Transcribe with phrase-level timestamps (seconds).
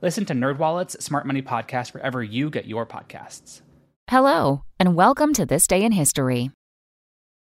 [0.00, 3.62] Listen to NerdWallet's Smart Money Podcast wherever you get your podcasts.
[4.08, 6.52] Hello, and welcome to This Day in History.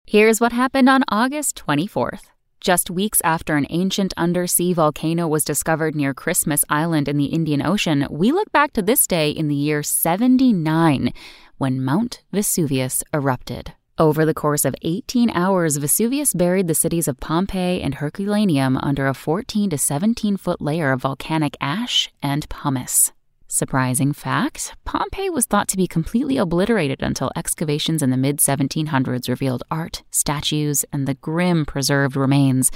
[0.07, 2.23] Here's what happened on August 24th.
[2.59, 7.61] Just weeks after an ancient undersea volcano was discovered near Christmas Island in the Indian
[7.61, 11.13] Ocean, we look back to this day in the year 79
[11.59, 13.73] when Mount Vesuvius erupted.
[13.99, 19.07] Over the course of 18 hours, Vesuvius buried the cities of Pompeii and Herculaneum under
[19.07, 23.11] a 14 to 17 foot layer of volcanic ash and pumice.
[23.49, 29.27] Surprising fact Pompeii was thought to be completely obliterated until excavations in the mid 1700s
[29.27, 32.71] revealed art, statues, and the grim preserved remains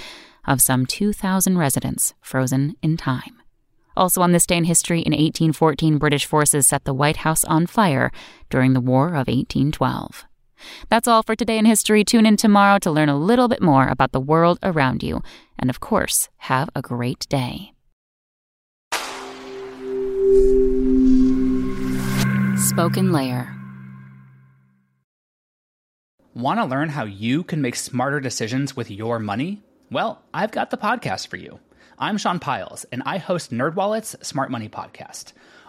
[0.45, 3.41] of some 2,000 residents frozen in time.
[3.95, 7.65] Also on this day in history, in 1814, British forces set the White House on
[7.65, 8.11] fire
[8.49, 10.25] during the War of 1812.
[10.89, 12.03] That's all for today in history.
[12.03, 15.21] Tune in tomorrow to learn a little bit more about the world around you.
[15.59, 17.73] And of course, have a great day.
[22.57, 23.53] Spoken Layer.
[26.33, 29.61] Want to learn how you can make smarter decisions with your money?
[29.91, 31.59] Well, I've got the podcast for you.
[31.99, 35.33] I'm Sean Pyles, and I host NerdWallet's Smart Money Podcast.